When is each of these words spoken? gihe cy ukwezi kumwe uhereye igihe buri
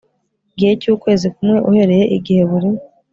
gihe 0.57 0.73
cy 0.81 0.87
ukwezi 0.95 1.27
kumwe 1.35 1.57
uhereye 1.69 2.05
igihe 2.17 2.43
buri 2.49 2.69